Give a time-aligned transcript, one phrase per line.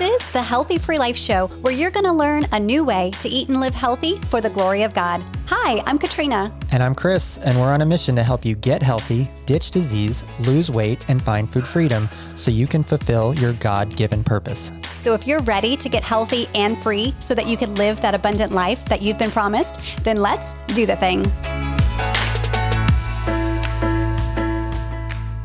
[0.00, 3.10] This is the Healthy Free Life Show, where you're going to learn a new way
[3.20, 5.22] to eat and live healthy for the glory of God.
[5.44, 6.50] Hi, I'm Katrina.
[6.70, 10.24] And I'm Chris, and we're on a mission to help you get healthy, ditch disease,
[10.40, 14.72] lose weight, and find food freedom so you can fulfill your God given purpose.
[14.96, 18.14] So, if you're ready to get healthy and free so that you can live that
[18.14, 21.26] abundant life that you've been promised, then let's do the thing.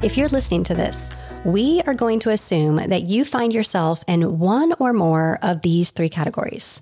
[0.01, 1.11] If you're listening to this,
[1.45, 5.91] we are going to assume that you find yourself in one or more of these
[5.91, 6.81] three categories.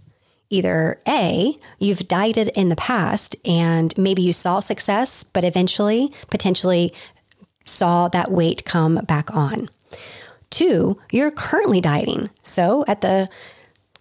[0.49, 6.93] Either A, you've dieted in the past and maybe you saw success, but eventually, potentially
[7.65, 9.67] saw that weight come back on.
[10.49, 12.29] Two, you're currently dieting.
[12.41, 13.27] So at the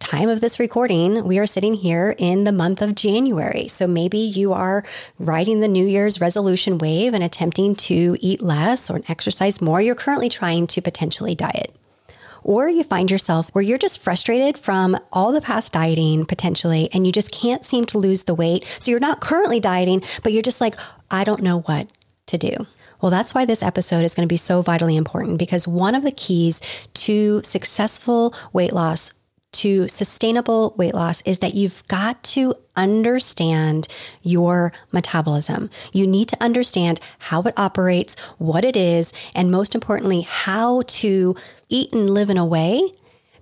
[0.02, 3.68] time of this recording, we are sitting here in the month of January.
[3.68, 4.82] So maybe you are
[5.16, 9.80] riding the New Year's resolution wave and attempting to eat less or exercise more.
[9.80, 11.76] You're currently trying to potentially diet.
[12.42, 17.06] Or you find yourself where you're just frustrated from all the past dieting potentially, and
[17.06, 18.66] you just can't seem to lose the weight.
[18.80, 20.74] So you're not currently dieting, but you're just like,
[21.12, 21.88] I don't know what
[22.26, 22.66] to do.
[23.00, 26.02] Well, that's why this episode is going to be so vitally important because one of
[26.02, 26.60] the keys
[26.94, 29.12] to successful weight loss
[29.52, 33.86] to sustainable weight loss is that you've got to understand
[34.22, 35.70] your metabolism.
[35.92, 41.36] You need to understand how it operates, what it is, and most importantly, how to
[41.68, 42.82] eat and live in a way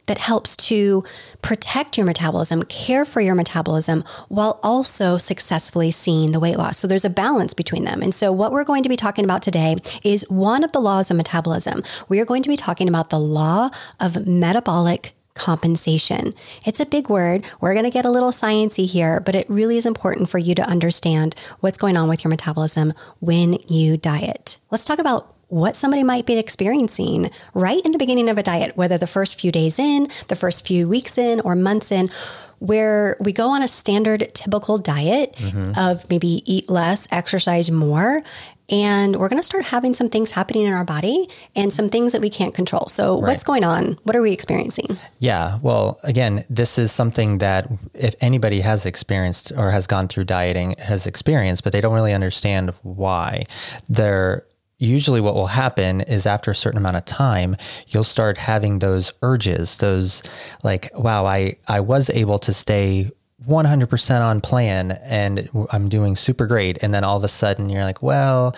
[0.06, 1.05] that helps to
[1.41, 6.78] protect your metabolism, care for your metabolism, while also successfully seeing the weight loss.
[6.78, 8.02] So there's a balance between them.
[8.02, 11.12] And so, what we're going to be talking about today is one of the laws
[11.12, 11.84] of metabolism.
[12.08, 16.34] We are going to be talking about the law of metabolic compensation.
[16.66, 17.46] It's a big word.
[17.62, 20.55] We're going to get a little sciency here, but it really is important for you
[20.55, 24.58] to understand what's going on with your metabolism when you diet.
[24.70, 28.77] Let's talk about what somebody might be experiencing right in the beginning of a diet,
[28.77, 32.11] whether the first few days in, the first few weeks in, or months in
[32.58, 35.72] where we go on a standard typical diet mm-hmm.
[35.78, 38.22] of maybe eat less, exercise more,
[38.70, 42.13] and we're going to start having some things happening in our body and some things
[42.13, 42.86] that we can't control.
[42.86, 43.31] So, right.
[43.31, 43.98] what's going on?
[44.05, 44.98] What are we experiencing?
[45.19, 45.58] Yeah.
[45.63, 50.75] Well, again, this is something that if anybody has experienced or has gone through dieting,
[50.79, 53.45] has experienced, but they don't really understand why.
[53.89, 54.47] They're
[54.79, 57.55] usually what will happen is after a certain amount of time
[57.89, 60.23] you'll start having those urges those
[60.64, 63.11] like wow i i was able to stay
[63.46, 66.83] 100% on plan and I'm doing super great.
[66.83, 68.55] And then all of a sudden you're like, well,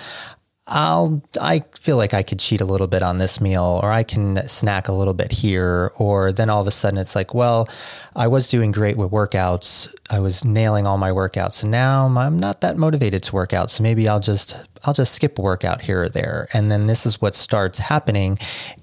[0.66, 4.04] I'll, I feel like I could cheat a little bit on this meal or I
[4.04, 5.92] can snack a little bit here.
[5.96, 7.68] Or then all of a sudden it's like, well,
[8.14, 9.92] I was doing great with workouts.
[10.08, 11.62] I was nailing all my workouts.
[11.62, 13.70] And now I'm not that motivated to work out.
[13.70, 16.48] So maybe I'll just, I'll just skip a workout here or there.
[16.52, 18.38] And then this is what starts happening.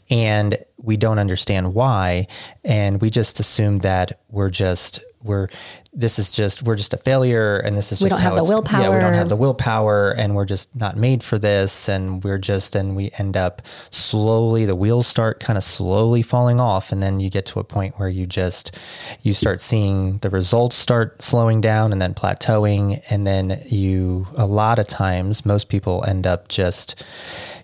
[0.10, 2.28] And we don't understand why.
[2.64, 5.48] And we just assume that we're just we're
[5.94, 8.50] this is just we're just a failure and this is we just don't have the
[8.50, 12.24] willpower yeah we don't have the willpower and we're just not made for this and
[12.24, 16.92] we're just and we end up slowly the wheels start kind of slowly falling off
[16.92, 18.80] and then you get to a point where you just
[19.22, 24.46] you start seeing the results start slowing down and then plateauing and then you a
[24.46, 27.04] lot of times most people end up just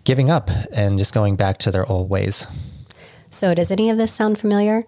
[0.03, 2.47] giving up and just going back to their old ways.
[3.29, 4.85] So does any of this sound familiar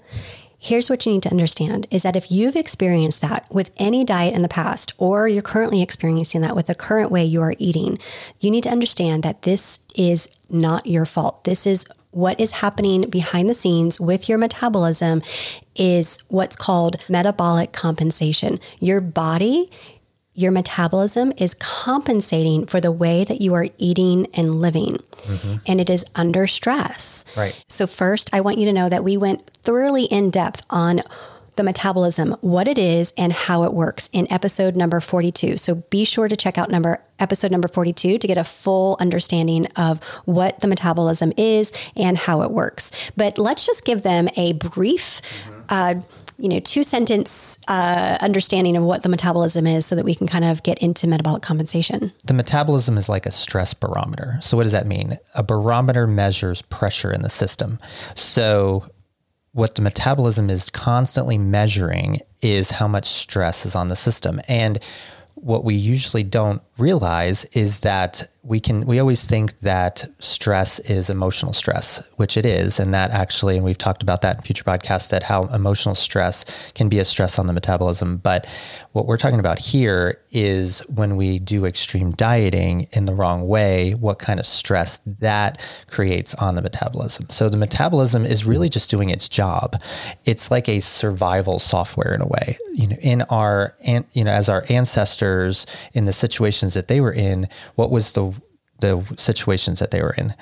[0.59, 4.33] Here's what you need to understand is that if you've experienced that with any diet
[4.33, 7.99] in the past, or you're currently experiencing that with the current way you are eating,
[8.39, 11.43] you need to understand that this is not your fault.
[11.43, 15.21] This is what is happening behind the scenes with your metabolism
[15.75, 18.59] is what's called metabolic compensation.
[18.79, 19.69] Your body
[20.37, 24.97] your metabolism is compensating for the way that you are eating and living.
[25.23, 25.55] Mm-hmm.
[25.65, 27.25] And it is under stress.
[27.35, 27.55] Right.
[27.67, 31.01] So, first, I want you to know that we went thoroughly in depth on
[31.55, 35.57] the metabolism, what it is, and how it works in episode number 42.
[35.57, 39.65] So be sure to check out number episode number 42 to get a full understanding
[39.75, 42.91] of what the metabolism is and how it works.
[43.15, 45.19] But let's just give them a brief
[45.49, 45.61] mm-hmm.
[45.69, 45.95] uh,
[46.37, 50.27] you know, two sentence uh, understanding of what the metabolism is so that we can
[50.27, 52.11] kind of get into metabolic compensation.
[52.25, 54.37] The metabolism is like a stress barometer.
[54.41, 55.17] So, what does that mean?
[55.33, 57.79] A barometer measures pressure in the system.
[58.15, 58.85] So,
[59.53, 64.39] what the metabolism is constantly measuring is how much stress is on the system.
[64.47, 64.79] And
[65.41, 71.09] what we usually don't realize is that we can we always think that stress is
[71.09, 72.79] emotional stress which it is.
[72.79, 76.71] And that actually and we've talked about that in future podcasts that how emotional stress
[76.71, 78.17] can be a stress on the metabolism.
[78.17, 78.47] But
[78.93, 83.93] what we're talking about here is when we do extreme dieting in the wrong way,
[83.93, 87.29] what kind of stress that creates on the metabolism.
[87.29, 89.75] So the metabolism is really just doing its job.
[90.25, 92.57] It's like a survival software in a way.
[92.73, 93.75] You know, in our
[94.13, 98.33] you know, as our ancestors in the situations that they were in, what was the
[98.79, 100.33] the situations that they were in.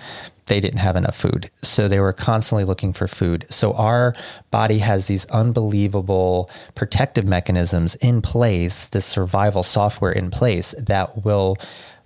[0.47, 1.49] They didn't have enough food.
[1.63, 3.45] So they were constantly looking for food.
[3.49, 4.13] So our
[4.51, 11.57] body has these unbelievable protective mechanisms in place, this survival software in place that will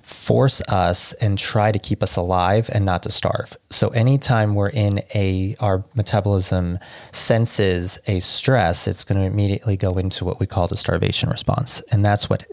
[0.10, 3.56] force us and try to keep us alive and not to starve.
[3.70, 6.80] So anytime we're in a our metabolism
[7.12, 11.82] senses a stress, it's going to immediately go into what we call the starvation response.
[11.92, 12.44] And that's what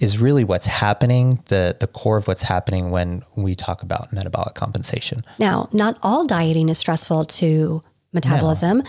[0.00, 4.54] is really what's happening, the the core of what's happening when we talk about metabolic
[4.54, 5.24] compensation.
[5.38, 8.78] Now, not all dieting is stressful to metabolism.
[8.78, 8.84] No.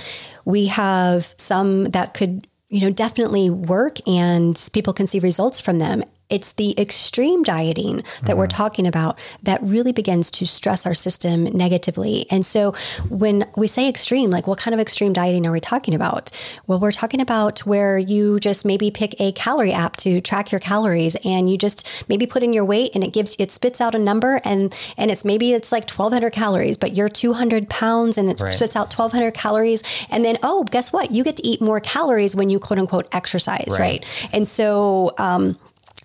[0.46, 5.78] We have some that could you know definitely work and people can see results from
[5.78, 8.38] them it's the extreme dieting that mm-hmm.
[8.38, 12.26] we're talking about that really begins to stress our system negatively.
[12.32, 12.74] And so
[13.10, 16.32] when we say extreme, like what kind of extreme dieting are we talking about?
[16.66, 20.60] Well, we're talking about where you just maybe pick a calorie app to track your
[20.60, 23.94] calories and you just maybe put in your weight and it gives it spits out
[23.94, 28.30] a number and and it's maybe it's like 1200 calories, but you're 200 pounds and
[28.30, 28.54] it right.
[28.54, 31.12] spits out 1200 calories and then oh, guess what?
[31.12, 33.80] You get to eat more calories when you quote unquote exercise, right?
[33.80, 34.30] right?
[34.34, 35.54] And so um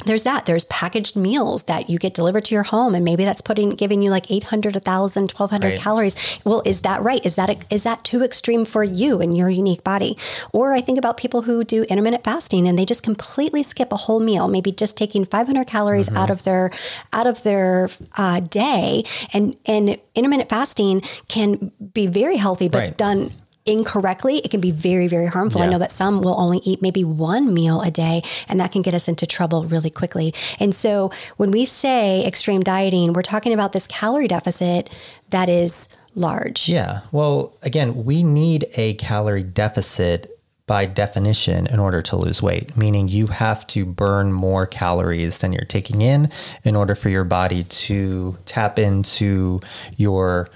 [0.04, 3.40] there's that there's packaged meals that you get delivered to your home and maybe that's
[3.40, 5.78] putting giving you like 800 1000 1200 right.
[5.78, 9.48] calories well is that right is that is that too extreme for you and your
[9.48, 10.16] unique body
[10.52, 13.96] or i think about people who do intermittent fasting and they just completely skip a
[13.96, 16.18] whole meal maybe just taking 500 calories mm-hmm.
[16.18, 16.70] out of their
[17.12, 19.02] out of their uh, day
[19.32, 22.96] and and intermittent fasting can be very healthy but right.
[22.96, 23.30] done
[23.70, 25.60] incorrectly, it can be very, very harmful.
[25.60, 25.68] Yeah.
[25.68, 28.82] I know that some will only eat maybe one meal a day, and that can
[28.82, 30.34] get us into trouble really quickly.
[30.58, 34.90] And so when we say extreme dieting, we're talking about this calorie deficit
[35.30, 36.68] that is large.
[36.68, 37.00] Yeah.
[37.12, 40.36] Well, again, we need a calorie deficit
[40.66, 45.52] by definition in order to lose weight, meaning you have to burn more calories than
[45.52, 46.30] you're taking in
[46.62, 49.60] in order for your body to tap into
[49.96, 50.48] your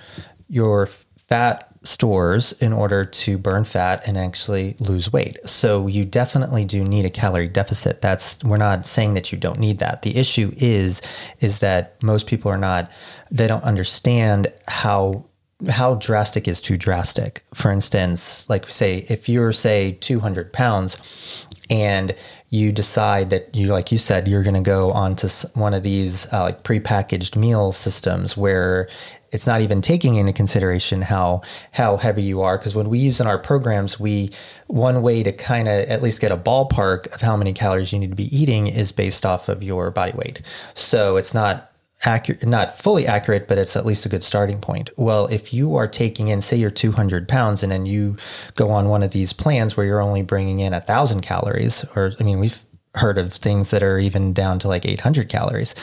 [0.49, 5.39] your fat stores in order to burn fat and actually lose weight.
[5.49, 8.01] So you definitely do need a calorie deficit.
[8.01, 10.03] That's we're not saying that you don't need that.
[10.03, 11.03] The issue is
[11.41, 12.91] is that most people are not
[13.31, 15.27] they don't understand how
[15.69, 17.45] how drastic is too drastic.
[17.55, 20.97] For instance, like say if you're say 200 pounds
[21.71, 22.15] and
[22.51, 26.31] you decide that you like you said you're going to go onto one of these
[26.33, 28.89] uh, like prepackaged meal systems where
[29.35, 31.43] it's not even taking into consideration how
[31.73, 32.57] how heavy you are.
[32.57, 34.31] Because when we use in our programs we
[34.69, 37.99] one way to kind of at least get a ballpark of how many calories you
[37.99, 40.41] need to be eating is based off of your body weight.
[40.75, 41.71] So it's not
[42.05, 44.91] accurate not fully accurate but it's at least a good starting point.
[44.97, 48.17] Well if you are taking in say you're 200 pounds and then you
[48.55, 52.13] go on one of these plans where you're only bringing in a thousand calories or
[52.21, 52.63] i mean we've
[52.94, 55.75] heard of things that are even down to like 800 calories.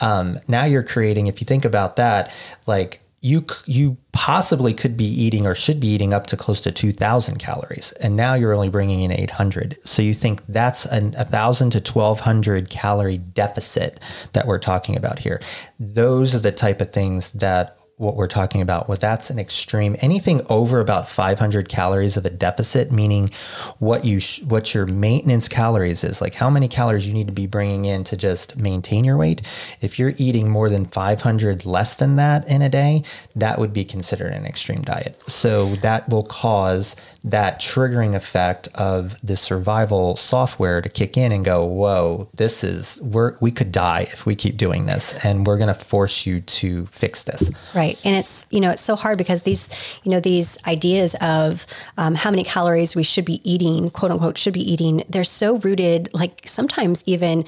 [0.00, 2.32] Um, now you're creating, if you think about that,
[2.66, 6.70] like you you possibly could be eating or should be eating up to close to
[6.70, 11.70] 2000 calories and now you're only bringing in 800 so you think that's an 1000
[11.70, 13.98] to 1200 calorie deficit
[14.34, 15.40] that we're talking about here
[15.80, 18.88] those are the type of things that what we're talking about.
[18.88, 19.96] Well, that's an extreme.
[20.00, 23.30] Anything over about 500 calories of a deficit, meaning
[23.78, 27.32] what you sh- what your maintenance calories is, like how many calories you need to
[27.32, 29.42] be bringing in to just maintain your weight.
[29.80, 33.02] If you're eating more than 500 less than that in a day,
[33.34, 35.20] that would be considered an extreme diet.
[35.28, 36.94] So that will cause
[37.24, 43.00] that triggering effect of the survival software to kick in and go, "Whoa, this is
[43.02, 46.40] we're we could die if we keep doing this, and we're going to force you
[46.40, 47.87] to fix this." Right.
[47.88, 48.06] Right.
[48.06, 49.68] And it's, you know, it's so hard because these,
[50.04, 51.66] you know, these ideas of
[51.96, 55.56] um, how many calories we should be eating, quote unquote, should be eating, they're so
[55.58, 57.44] rooted, like sometimes even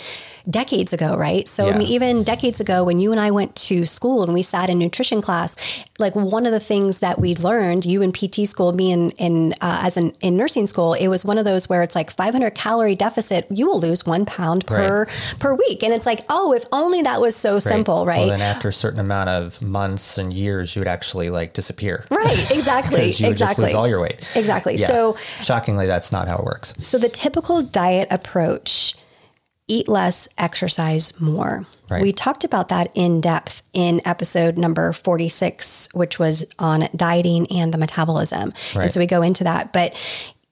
[0.49, 1.47] decades ago, right?
[1.49, 1.75] So, yeah.
[1.75, 4.71] I mean, even decades ago, when you and I went to school and we sat
[4.71, 5.55] in nutrition class,
[5.99, 9.53] like one of the things that we learned, you in PT school, me in, in
[9.61, 12.55] uh, as an in nursing school, it was one of those where it's like 500
[12.55, 15.35] calorie deficit, you will lose one pound per right.
[15.39, 17.63] per week, and it's like, oh, if only that was so right.
[17.63, 18.21] simple, right?
[18.21, 22.05] Well, then after a certain amount of months and years, you would actually like disappear,
[22.11, 22.39] right?
[22.51, 23.35] Exactly, you exactly.
[23.35, 24.77] just lose all your weight, exactly.
[24.77, 24.87] Yeah.
[24.87, 26.75] So shockingly, that's not how it works.
[26.81, 28.95] So the typical diet approach
[29.71, 31.65] eat less, exercise more.
[31.89, 32.03] Right.
[32.03, 37.73] We talked about that in depth in episode number 46, which was on dieting and
[37.73, 38.53] the metabolism.
[38.75, 38.83] Right.
[38.83, 39.73] And so we go into that.
[39.73, 39.95] But,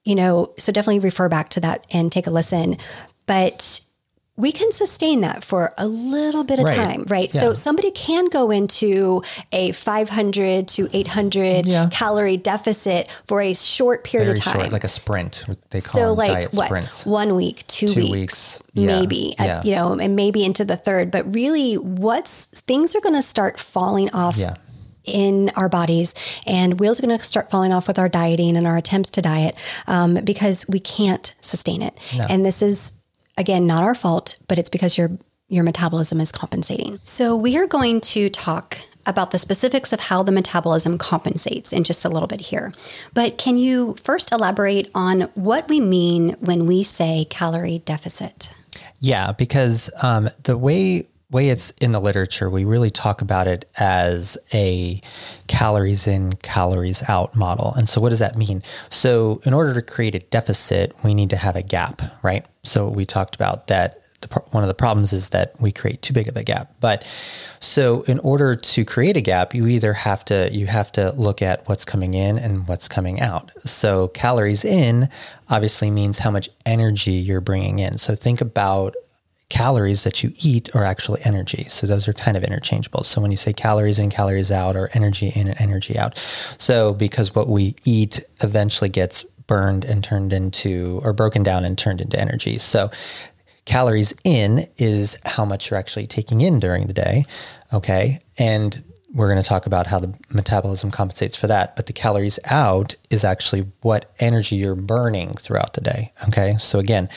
[0.05, 2.77] you know, so definitely refer back to that and take a listen.
[3.25, 3.81] But
[4.39, 6.75] we can sustain that for a little bit of Right.
[6.75, 7.29] time, right?
[7.33, 7.41] Yeah.
[7.41, 11.89] So somebody can go into a 500 to 800 Yeah.
[11.91, 14.53] calorie deficit for a short period Very of time.
[14.61, 15.43] short, like a sprint.
[15.71, 17.05] They call so them like diet what sprints.
[17.05, 18.59] one week two, Two weeks, weeks.
[18.73, 18.85] Yeah.
[18.99, 23.15] maybe uh, you know and maybe into the third but really what's things are going
[23.15, 24.39] to start falling off
[25.05, 26.13] in our bodies
[26.45, 29.21] and wheels are going to start falling off with our dieting and our attempts to
[29.21, 29.55] diet
[29.87, 31.97] um, because we can't sustain it
[32.29, 32.93] and this is
[33.39, 35.09] again not our fault but it's because your
[35.49, 36.99] your metabolism is compensating.
[37.03, 41.83] So we are going to talk about the specifics of how the metabolism compensates in
[41.83, 42.71] just a little bit here.
[43.13, 48.51] But can you first elaborate on what we mean when we say calorie deficit?
[48.99, 53.69] Yeah, because um, the way way it's in the literature, we really talk about it
[53.77, 54.99] as a
[55.47, 57.73] calories in, calories out model.
[57.75, 58.63] And so, what does that mean?
[58.89, 62.45] So, in order to create a deficit, we need to have a gap, right?
[62.63, 64.01] So, we talked about that.
[64.21, 66.73] The, one of the problems is that we create too big of a gap.
[66.81, 67.05] But
[67.61, 71.41] so, in order to create a gap, you either have to you have to look
[71.41, 73.51] at what's coming in and what's coming out.
[73.65, 75.09] So, calories in
[75.49, 77.97] obviously means how much energy you're bringing in.
[77.97, 78.95] So, think about
[79.49, 81.65] calories that you eat are actually energy.
[81.69, 83.03] So those are kind of interchangeable.
[83.03, 86.17] So when you say calories in, calories out, or energy in and energy out.
[86.57, 91.77] So because what we eat eventually gets burned and turned into, or broken down and
[91.77, 92.59] turned into energy.
[92.59, 92.91] So
[93.65, 97.25] calories in is how much you're actually taking in during the day.
[97.73, 98.19] Okay.
[98.37, 101.75] And we're going to talk about how the metabolism compensates for that.
[101.75, 106.13] But the calories out is actually what energy you're burning throughout the day.
[106.27, 106.57] Okay.
[106.59, 107.09] So again,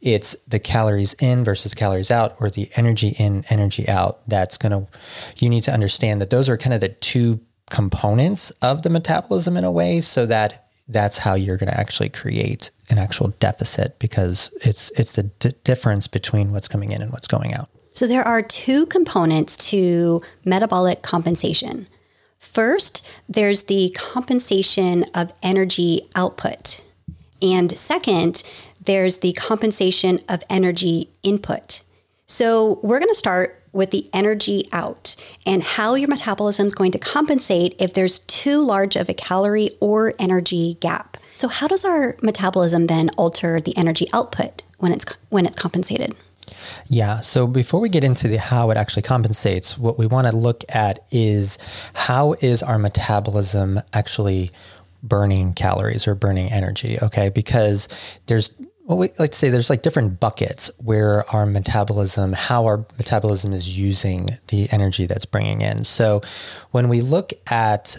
[0.00, 4.20] it's the calories in versus calories out, or the energy in, energy out.
[4.28, 4.90] That's going to,
[5.38, 9.56] you need to understand that those are kind of the two components of the metabolism
[9.56, 13.96] in a way so that that's how you're going to actually create an actual deficit
[14.00, 17.70] because it's it's the d- difference between what's coming in and what's going out.
[17.92, 21.86] So there are two components to metabolic compensation.
[22.38, 26.80] First, there's the compensation of energy output.
[27.42, 28.42] And second,
[28.82, 31.82] there's the compensation of energy input.
[32.26, 35.14] So we're going to start with the energy out
[35.46, 39.70] and how your metabolism is going to compensate if there's too large of a calorie
[39.80, 41.16] or energy gap.
[41.34, 46.14] So how does our metabolism then alter the energy output when it's when it's compensated?
[46.88, 47.20] Yeah.
[47.20, 50.64] So before we get into the how it actually compensates, what we want to look
[50.68, 51.58] at is
[51.94, 54.50] how is our metabolism actually
[55.02, 56.98] burning calories or burning energy?
[57.00, 57.88] Okay, because
[58.26, 58.54] there's
[58.84, 63.52] well, we like to say there's like different buckets where our metabolism, how our metabolism
[63.52, 65.84] is using the energy that's bringing in.
[65.84, 66.22] So
[66.72, 67.98] when we look at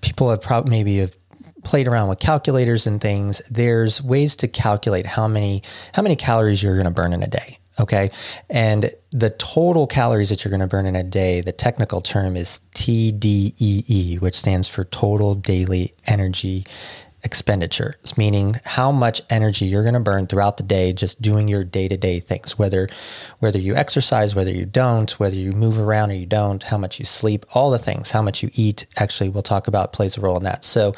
[0.00, 1.16] people have probably maybe have
[1.64, 5.62] played around with calculators and things there's ways to calculate how many
[5.94, 8.08] how many calories you're going to burn in a day okay?
[8.50, 12.36] And the total calories that you're going to burn in a day the technical term
[12.36, 16.64] is TDEE which stands for total daily energy
[17.22, 21.64] expenditure, meaning how much energy you're going to burn throughout the day just doing your
[21.64, 22.88] day-to-day things, whether
[23.38, 26.98] whether you exercise, whether you don't, whether you move around or you don't, how much
[26.98, 30.20] you sleep, all the things, how much you eat, actually we'll talk about plays a
[30.20, 30.64] role in that.
[30.64, 30.94] So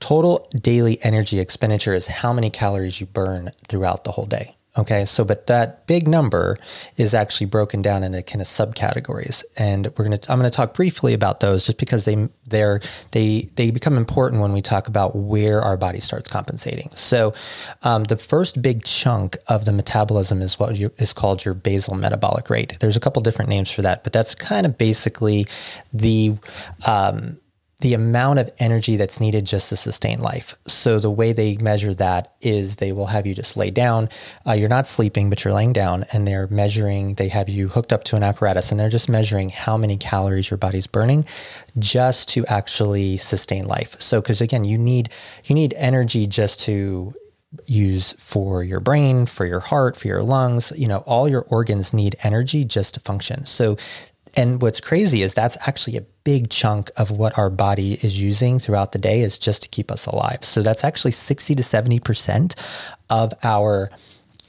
[0.00, 4.57] total daily energy expenditure is how many calories you burn throughout the whole day.
[4.78, 6.56] Okay, so but that big number
[6.96, 11.14] is actually broken down into kind of subcategories, and we're gonna I'm gonna talk briefly
[11.14, 12.80] about those just because they they're
[13.10, 16.90] they they become important when we talk about where our body starts compensating.
[16.94, 17.34] So
[17.82, 21.96] um, the first big chunk of the metabolism is what you, is called your basal
[21.96, 22.78] metabolic rate.
[22.78, 25.48] There's a couple different names for that, but that's kind of basically
[25.92, 26.36] the
[26.86, 27.38] um,
[27.80, 30.56] the amount of energy that's needed just to sustain life.
[30.66, 34.08] So the way they measure that is they will have you just lay down.
[34.44, 37.14] Uh, you're not sleeping, but you're laying down, and they're measuring.
[37.14, 40.50] They have you hooked up to an apparatus, and they're just measuring how many calories
[40.50, 41.24] your body's burning,
[41.78, 44.00] just to actually sustain life.
[44.00, 45.10] So because again, you need
[45.44, 47.14] you need energy just to
[47.64, 50.72] use for your brain, for your heart, for your lungs.
[50.76, 53.46] You know, all your organs need energy just to function.
[53.46, 53.76] So
[54.38, 58.60] and what's crazy is that's actually a big chunk of what our body is using
[58.60, 60.44] throughout the day is just to keep us alive.
[60.44, 62.54] So that's actually 60 to 70%
[63.10, 63.90] of our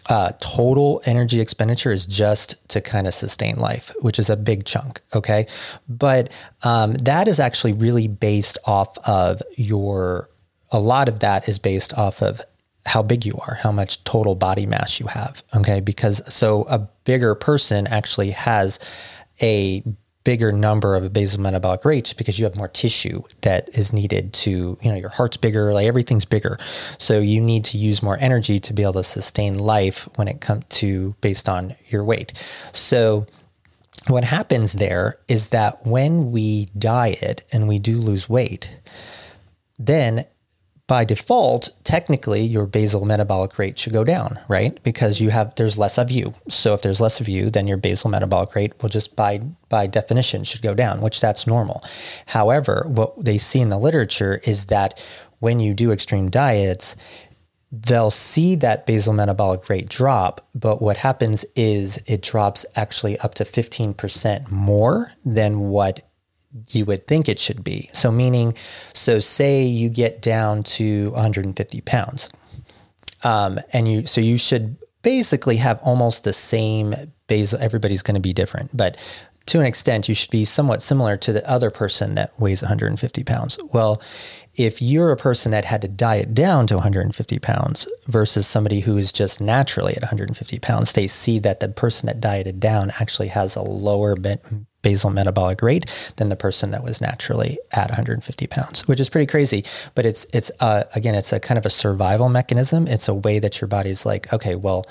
[0.07, 4.65] uh, total energy expenditure is just to kind of sustain life, which is a big
[4.65, 5.01] chunk.
[5.15, 5.47] Okay.
[5.87, 6.29] But
[6.61, 10.29] um, that is actually really based off of your,
[10.71, 12.41] a lot of that is based off of
[12.85, 15.43] how big you are, how much total body mass you have.
[15.55, 15.79] Okay.
[15.79, 18.79] Because so a bigger person actually has
[19.41, 19.83] a
[20.23, 24.77] bigger number of basal metabolic rate because you have more tissue that is needed to,
[24.81, 26.57] you know, your heart's bigger, like everything's bigger.
[26.97, 30.41] So you need to use more energy to be able to sustain life when it
[30.41, 32.33] comes to based on your weight.
[32.73, 33.25] So
[34.07, 38.77] what happens there is that when we diet and we do lose weight,
[39.77, 40.25] then
[40.89, 44.81] by default, technically your basal metabolic rate should go down, right?
[44.83, 46.33] Because you have there's less of you.
[46.49, 49.37] So if there's less of you, then your basal metabolic rate will just by
[49.69, 51.83] by definition should go down, which that's normal.
[52.25, 54.99] However, what they see in the literature is that
[55.37, 56.95] when you do extreme diets,
[57.71, 63.35] they'll see that basal metabolic rate drop, but what happens is it drops actually up
[63.35, 66.08] to 15% more than what
[66.69, 67.89] you would think it should be.
[67.93, 68.55] So, meaning,
[68.93, 72.29] so say you get down to 150 pounds,
[73.23, 76.95] um, and you, so you should basically have almost the same
[77.27, 78.97] basal, everybody's going to be different, but
[79.49, 83.23] to an extent, you should be somewhat similar to the other person that weighs 150
[83.23, 83.57] pounds.
[83.71, 83.99] Well,
[84.53, 88.95] if you're a person that had to diet down to 150 pounds versus somebody who
[88.97, 93.29] is just naturally at 150 pounds, they see that the person that dieted down actually
[93.29, 94.15] has a lower
[94.81, 95.85] basal metabolic rate
[96.17, 99.63] than the person that was naturally at 150 pounds, which is pretty crazy.
[99.95, 102.87] But it's it's uh, again, it's a kind of a survival mechanism.
[102.87, 104.85] It's a way that your body's like, okay, well,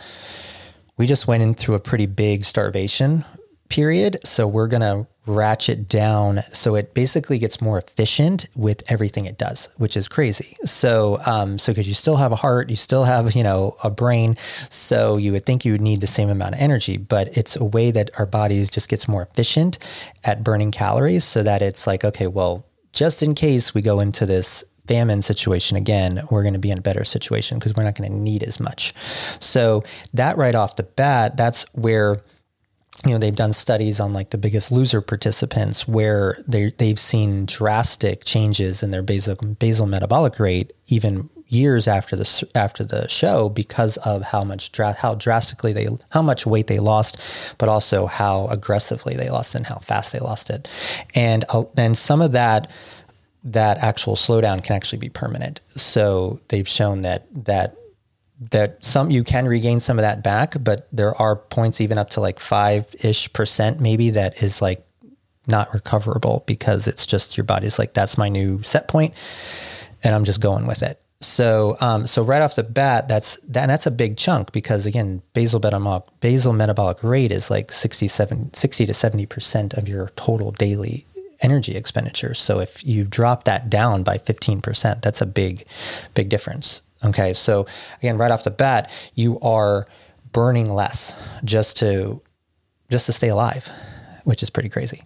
[0.96, 3.24] we just went in through a pretty big starvation
[3.68, 4.18] period.
[4.24, 9.38] So we're going to ratchet down so it basically gets more efficient with everything it
[9.38, 10.56] does, which is crazy.
[10.64, 13.90] So, um, so because you still have a heart, you still have, you know, a
[13.90, 14.36] brain.
[14.70, 17.64] So you would think you would need the same amount of energy, but it's a
[17.64, 19.78] way that our bodies just gets more efficient
[20.24, 24.24] at burning calories so that it's like, okay, well, just in case we go into
[24.24, 27.94] this famine situation again, we're going to be in a better situation because we're not
[27.94, 28.94] going to need as much.
[29.38, 29.84] So
[30.14, 32.22] that right off the bat, that's where
[33.04, 37.46] you know they've done studies on like the biggest loser participants where they they've seen
[37.46, 43.48] drastic changes in their basal basal metabolic rate even years after the after the show
[43.48, 47.18] because of how much how drastically they how much weight they lost
[47.58, 50.70] but also how aggressively they lost and how fast they lost it.
[51.14, 52.70] And uh, and some of that
[53.44, 55.60] that actual slowdown can actually be permanent.
[55.74, 57.76] So they've shown that that
[58.40, 62.10] that some you can regain some of that back, but there are points even up
[62.10, 64.84] to like five ish percent maybe that is like
[65.46, 69.14] not recoverable because it's just your body's like that's my new set point,
[70.04, 71.00] and I'm just going with it.
[71.20, 75.20] So, um, so right off the bat, that's that, that's a big chunk because again,
[75.32, 80.52] basal metabolic basal metabolic rate is like 67, 60 to seventy percent of your total
[80.52, 81.06] daily
[81.40, 82.34] energy expenditure.
[82.34, 85.66] So if you drop that down by fifteen percent, that's a big,
[86.14, 86.82] big difference.
[87.04, 87.34] Okay.
[87.34, 87.66] So
[87.98, 89.86] again, right off the bat, you are
[90.32, 92.20] burning less just to
[92.90, 93.70] just to stay alive,
[94.24, 95.04] which is pretty crazy.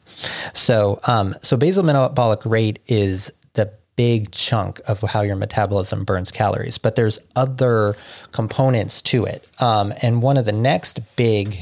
[0.52, 6.30] So um, so basal metabolic rate is the big chunk of how your metabolism burns
[6.30, 7.96] calories, but there's other
[8.32, 9.46] components to it.
[9.58, 11.58] Um, and one of the next big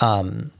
[0.00, 0.50] um,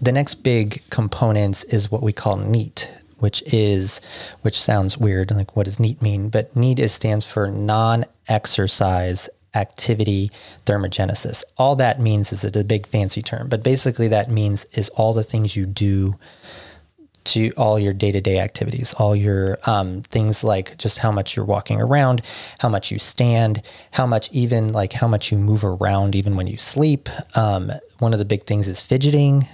[0.00, 4.00] the next big components is what we call NEAT, which is
[4.42, 6.28] which sounds weird like what does neat mean?
[6.28, 10.30] But neat is stands for non-exercise activity
[10.66, 11.42] thermogenesis.
[11.56, 15.22] All that means is a big fancy term but basically that means is all the
[15.22, 16.16] things you do
[17.24, 21.80] to all your day-to-day activities all your um, things like just how much you're walking
[21.80, 22.22] around
[22.58, 26.46] how much you stand how much even like how much you move around even when
[26.46, 27.08] you sleep.
[27.36, 29.46] Um, one of the big things is fidgeting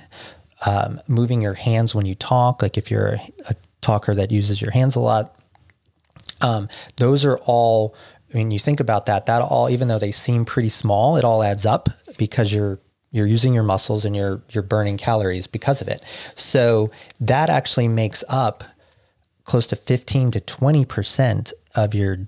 [0.64, 4.70] um, moving your hands when you talk, like if you're a, talker that uses your
[4.70, 5.37] hands a lot.
[6.40, 7.94] Um, those are all,
[8.33, 11.24] I mean, you think about that, that all, even though they seem pretty small, it
[11.24, 15.81] all adds up because you're you're using your muscles and you're you're burning calories because
[15.81, 16.03] of it.
[16.35, 18.64] So that actually makes up
[19.44, 22.27] close to 15 to 20% of your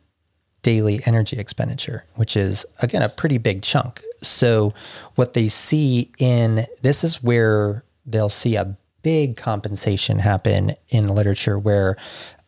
[0.62, 4.00] daily energy expenditure, which is again a pretty big chunk.
[4.22, 4.74] So
[5.16, 11.58] what they see in this is where they'll see a big compensation happen in literature
[11.58, 11.96] where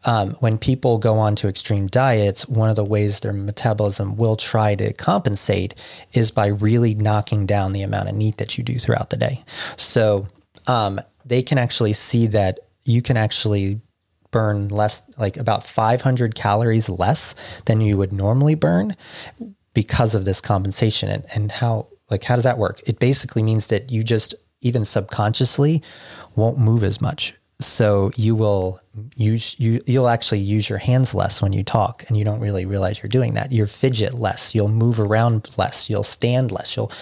[0.05, 4.37] um, when people go on to extreme diets, one of the ways their metabolism will
[4.37, 5.75] try to compensate
[6.12, 9.44] is by really knocking down the amount of NEAT that you do throughout the day.
[9.77, 10.29] So
[10.66, 13.81] um, they can actually see that you can actually
[14.31, 17.35] burn less, like about 500 calories less
[17.66, 18.97] than you would normally burn
[19.75, 21.09] because of this compensation.
[21.09, 22.81] And, and how, like, how does that work?
[22.87, 25.83] It basically means that you just even subconsciously
[26.37, 27.35] won't move as much.
[27.61, 28.81] So you will
[29.16, 32.66] use you you'll actually use your hands less when you talk and you don't really
[32.66, 33.51] realize you're doing that.
[33.51, 36.92] You'll fidget less, you'll move around less, you'll stand less, you'll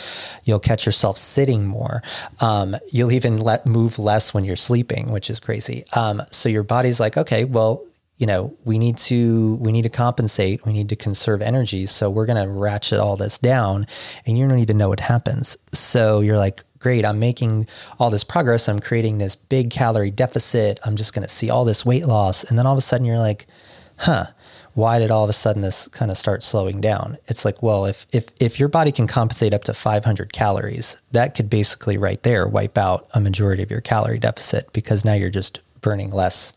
[0.45, 2.03] you'll catch yourself sitting more.
[2.41, 5.85] Um, you'll even let move less when you're sleeping, which is crazy.
[5.95, 7.85] Um, so your body's like, okay, well,
[8.17, 11.85] you know, we need to we need to compensate, we need to conserve energy.
[11.85, 13.87] So we're gonna ratchet all this down
[14.25, 15.59] and you don't even know what happens.
[15.75, 17.67] So you're like, great, I'm making
[17.99, 18.69] all this progress.
[18.69, 20.79] I'm creating this big calorie deficit.
[20.85, 22.45] I'm just going to see all this weight loss.
[22.45, 23.47] And then all of a sudden you're like,
[23.99, 24.27] huh,
[24.75, 27.17] why did all of a sudden this kind of start slowing down?
[27.29, 31.35] It's like, well, if, if, if your body can compensate up to 500 calories, that
[31.35, 35.31] could basically right there wipe out a majority of your calorie deficit because now you're
[35.31, 36.53] just burning less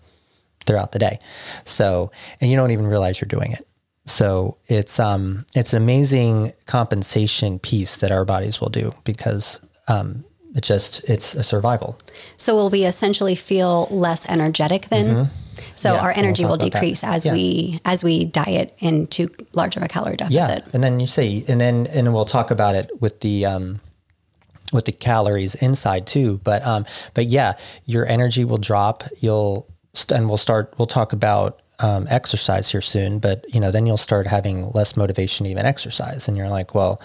[0.66, 1.20] throughout the day.
[1.64, 3.66] So, and you don't even realize you're doing it.
[4.10, 10.24] So it's um it's an amazing compensation piece that our bodies will do because um,
[10.56, 12.00] it just it's a survival.
[12.38, 15.06] So will we essentially feel less energetic then?
[15.06, 15.36] Mm-hmm.
[15.76, 17.14] So yeah, our energy we'll will decrease that.
[17.16, 17.34] as yeah.
[17.34, 20.64] we as we diet into large of a calorie deficit.
[20.66, 23.80] Yeah, and then you see, and then and we'll talk about it with the um,
[24.74, 26.40] with the calories inside too.
[26.44, 27.54] But um, but yeah,
[27.86, 29.04] your energy will drop.
[29.20, 29.68] You'll
[30.12, 30.74] and we'll start.
[30.78, 33.20] We'll talk about um, exercise here soon.
[33.20, 36.74] But you know, then you'll start having less motivation to even exercise, and you're like,
[36.74, 37.02] well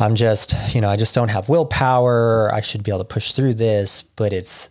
[0.00, 2.52] I'm just, you know, I just don't have willpower.
[2.52, 4.70] I should be able to push through this, but it's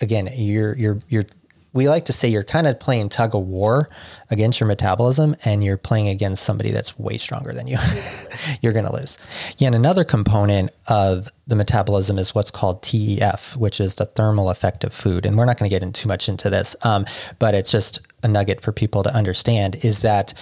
[0.00, 1.24] again, you're you're you're
[1.72, 3.88] we like to say you're kind of playing tug of war
[4.30, 7.78] against your metabolism and you're playing against somebody that's way stronger than you.
[8.62, 9.18] you're going to lose.
[9.58, 14.50] Yeah, and another component of the metabolism is what's called TEF, which is the thermal
[14.50, 15.26] effect of food.
[15.26, 17.04] And we're not going to get in too much into this, um,
[17.38, 20.34] but it's just a nugget for people to understand is that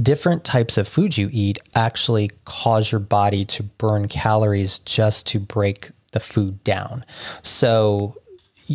[0.00, 5.40] different types of food you eat actually cause your body to burn calories just to
[5.40, 7.04] break the food down.
[7.42, 8.16] So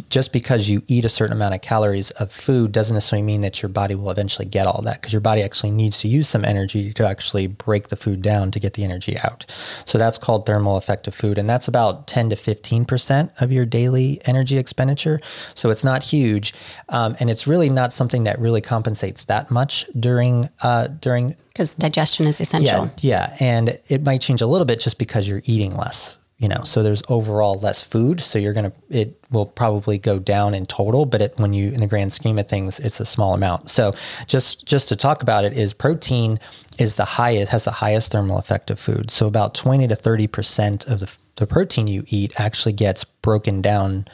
[0.09, 3.61] just because you eat a certain amount of calories of food doesn't necessarily mean that
[3.61, 6.45] your body will eventually get all that because your body actually needs to use some
[6.45, 9.45] energy to actually break the food down to get the energy out.
[9.85, 11.37] So that's called thermal effect of food.
[11.37, 15.19] And that's about 10 to 15% of your daily energy expenditure.
[15.55, 16.53] So it's not huge.
[16.89, 21.75] Um, and it's really not something that really compensates that much during, uh, during because
[21.75, 22.89] digestion is essential.
[22.99, 26.47] Yeah, yeah, and it might change a little bit just because you're eating less you
[26.47, 30.53] know so there's overall less food so you're going to it will probably go down
[30.53, 33.33] in total but it, when you in the grand scheme of things it's a small
[33.33, 33.93] amount so
[34.25, 36.39] just just to talk about it is protein
[36.79, 40.27] is the highest has the highest thermal effect of food so about 20 to 30
[40.27, 44.05] percent of the, the protein you eat actually gets broken down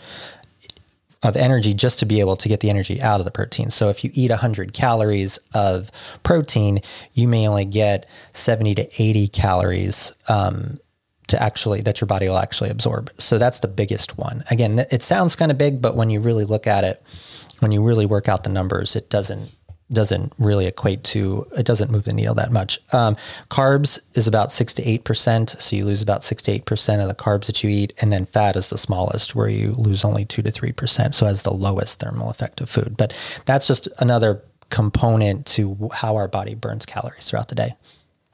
[1.24, 3.72] of energy just to be able to get the energy out of the protein.
[3.72, 5.90] So if you eat 100 calories of
[6.22, 6.80] protein,
[7.14, 10.80] you may only get 70 to 80 calories um,
[11.28, 13.12] to actually that your body will actually absorb.
[13.18, 14.44] So that's the biggest one.
[14.50, 17.02] Again, it sounds kind of big, but when you really look at it,
[17.60, 19.52] when you really work out the numbers, it doesn't
[19.90, 22.78] doesn't really equate to it doesn't move the needle that much.
[22.94, 23.16] Um,
[23.50, 27.02] carbs is about six to eight percent, so you lose about six to eight percent
[27.02, 30.04] of the carbs that you eat, and then fat is the smallest, where you lose
[30.04, 31.16] only two to three percent.
[31.16, 32.96] So has the lowest thermal effect of food.
[32.98, 37.74] But that's just another component to how our body burns calories throughout the day.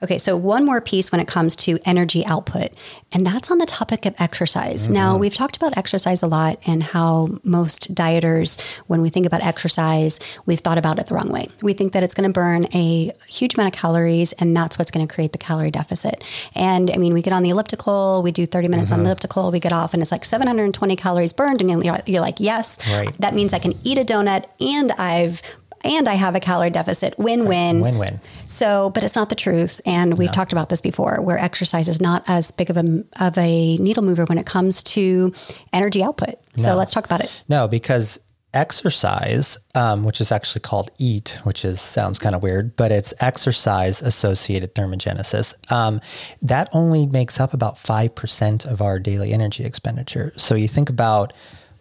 [0.03, 2.73] Okay, so one more piece when it comes to energy output,
[3.13, 4.83] and that's on the topic of exercise.
[4.83, 4.93] Mm-hmm.
[4.93, 9.41] Now, we've talked about exercise a lot and how most dieters, when we think about
[9.41, 11.47] exercise, we've thought about it the wrong way.
[11.61, 14.91] We think that it's going to burn a huge amount of calories, and that's what's
[14.91, 16.21] going to create the calorie deficit.
[16.53, 18.99] And I mean, we get on the elliptical, we do 30 minutes mm-hmm.
[18.99, 22.21] on the elliptical, we get off, and it's like 720 calories burned, and you're, you're
[22.21, 23.15] like, yes, right.
[23.19, 25.41] that means I can eat a donut and I've
[25.83, 27.15] and I have a calorie deficit.
[27.17, 27.81] Win win.
[27.81, 28.21] Win win.
[28.47, 29.81] So, but it's not the truth.
[29.85, 30.33] And we've no.
[30.33, 34.03] talked about this before, where exercise is not as big of a, of a needle
[34.03, 35.33] mover when it comes to
[35.71, 36.35] energy output.
[36.57, 36.63] No.
[36.63, 37.43] So let's talk about it.
[37.49, 38.19] No, because
[38.53, 43.13] exercise, um, which is actually called EAT, which is sounds kind of weird, but it's
[43.19, 45.55] exercise associated thermogenesis.
[45.71, 45.99] Um,
[46.41, 50.33] that only makes up about five percent of our daily energy expenditure.
[50.37, 51.33] So you think about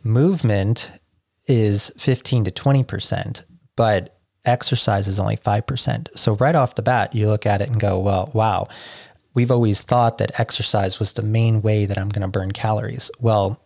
[0.02, 0.92] movement
[1.46, 3.44] is fifteen to twenty percent
[3.76, 6.18] but exercise is only 5%.
[6.18, 8.68] So right off the bat, you look at it and go, well, wow,
[9.34, 13.10] we've always thought that exercise was the main way that I'm going to burn calories.
[13.20, 13.60] Well,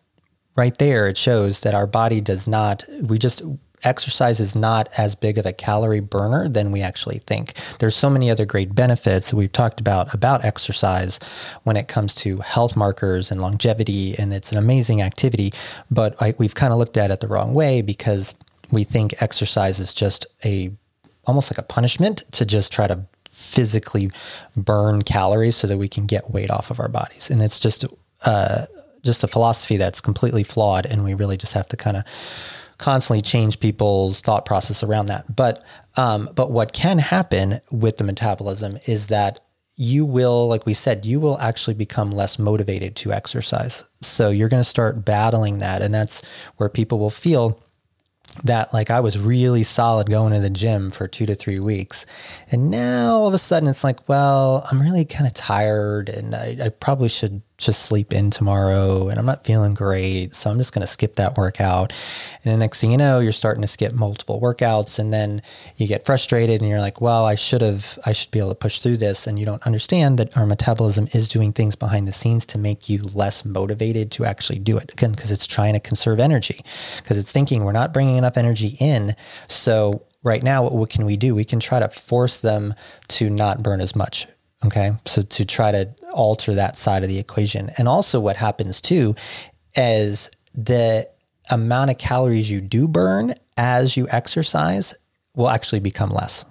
[0.55, 3.42] right there, it shows that our body does not, we just,
[3.85, 7.53] exercise is not as big of a calorie burner than we actually think.
[7.79, 11.19] There's so many other great benefits that we've talked about about exercise
[11.64, 15.53] when it comes to health markers and longevity and it's an amazing activity,
[15.90, 18.35] but I, we've kind of looked at it the wrong way because
[18.71, 20.71] we think exercise is just a
[21.25, 24.11] almost like a punishment to just try to physically
[24.57, 27.31] burn calories so that we can get weight off of our bodies.
[27.31, 27.85] And it's just
[28.25, 28.67] uh,
[29.03, 32.05] just a philosophy that's completely flawed, and we really just have to kind of
[32.79, 35.35] constantly change people's thought process around that.
[35.35, 35.65] But
[35.97, 39.41] um, but what can happen with the metabolism is that
[39.79, 43.85] you will, like we said, you will actually become less motivated to exercise.
[44.01, 46.23] So you're going to start battling that, and that's
[46.57, 47.63] where people will feel
[48.45, 52.07] that like I was really solid going to the gym for two to three weeks.
[52.51, 56.35] And now all of a sudden it's like, well, I'm really kind of tired and
[56.35, 60.35] I, I probably should just sleep in tomorrow and I'm not feeling great.
[60.35, 61.92] So I'm just going to skip that workout.
[62.45, 65.42] And the next thing you know, you're starting to skip multiple workouts and then
[65.77, 68.55] you get frustrated and you're like, well, I should have, I should be able to
[68.55, 69.27] push through this.
[69.27, 72.88] And you don't understand that our metabolism is doing things behind the scenes to make
[72.88, 74.92] you less motivated to actually do it.
[74.92, 76.61] Again, because it's trying to conserve energy
[76.97, 79.14] because it's thinking we're not bringing enough energy in.
[79.49, 81.35] So right now, what, what can we do?
[81.35, 82.75] We can try to force them
[83.09, 84.27] to not burn as much
[84.67, 84.93] Okay.
[85.05, 87.71] So to try to alter that side of the equation.
[87.77, 89.15] And also, what happens too
[89.77, 91.09] is the
[91.51, 94.95] amount of calories you do burn as you exercise
[95.35, 96.47] will actually become less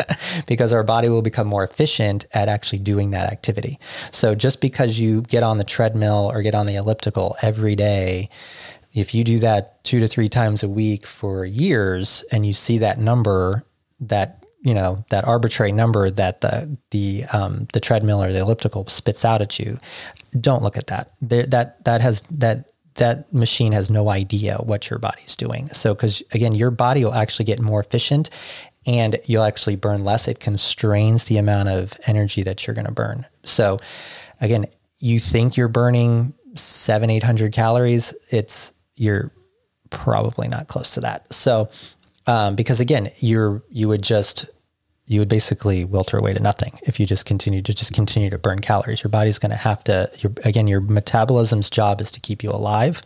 [0.46, 3.78] because our body will become more efficient at actually doing that activity.
[4.12, 8.30] So just because you get on the treadmill or get on the elliptical every day,
[8.94, 12.78] if you do that two to three times a week for years and you see
[12.78, 13.64] that number,
[14.00, 18.86] that you know that arbitrary number that the the um, the treadmill or the elliptical
[18.88, 19.78] spits out at you,
[20.40, 21.12] don't look at that.
[21.20, 25.68] There, that that has that that machine has no idea what your body's doing.
[25.68, 28.30] So because again, your body will actually get more efficient,
[28.86, 30.28] and you'll actually burn less.
[30.28, 33.26] It constrains the amount of energy that you're going to burn.
[33.44, 33.78] So
[34.40, 34.66] again,
[34.98, 38.12] you think you're burning seven eight hundred calories.
[38.30, 39.30] It's you're
[39.90, 41.32] probably not close to that.
[41.32, 41.70] So
[42.28, 44.46] um, because again, you're you would just
[45.06, 48.38] you would basically welter away to nothing if you just continue to just continue to
[48.38, 49.02] burn calories.
[49.02, 50.10] Your body's going to have to.
[50.18, 53.00] Your, again, your metabolism's job is to keep you alive,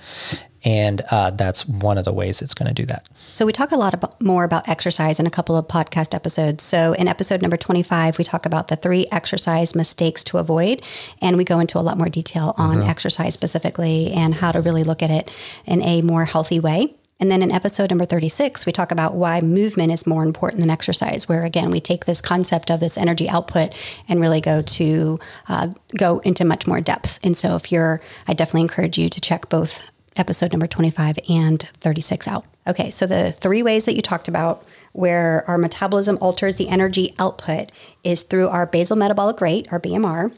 [0.64, 3.08] and uh, that's one of the ways it's going to do that.
[3.32, 6.64] So we talk a lot about, more about exercise in a couple of podcast episodes.
[6.64, 10.82] So in episode number 25, we talk about the three exercise mistakes to avoid.
[11.22, 12.90] And we go into a lot more detail on mm-hmm.
[12.90, 15.30] exercise specifically and how to really look at it
[15.64, 16.94] in a more healthy way.
[17.22, 20.70] And then in episode number 36, we talk about why movement is more important than
[20.70, 23.76] exercise, where again, we take this concept of this energy output
[24.08, 27.24] and really go to uh, go into much more depth.
[27.24, 31.62] And so if you're, I definitely encourage you to check both episode number 25 and
[31.80, 32.44] 36 out.
[32.66, 37.14] Okay, so the three ways that you talked about where our metabolism alters the energy
[37.20, 37.70] output
[38.02, 40.34] is through our basal metabolic rate, our BMR,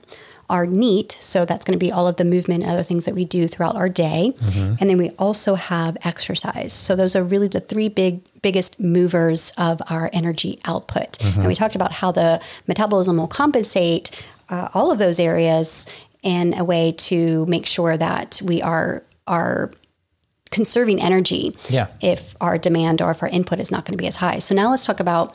[0.50, 1.16] our NEAT.
[1.20, 3.48] So that's going to be all of the movement and other things that we do
[3.48, 4.32] throughout our day.
[4.36, 4.74] Mm-hmm.
[4.80, 6.72] And then we also have exercise.
[6.72, 11.12] So those are really the three big biggest movers of our energy output.
[11.18, 11.40] Mm-hmm.
[11.40, 15.86] And we talked about how the metabolism will compensate uh, all of those areas
[16.22, 19.70] in a way to make sure that we are are
[20.50, 21.88] conserving energy yeah.
[22.00, 24.38] if our demand or if our input is not going to be as high.
[24.38, 25.34] So now let's talk about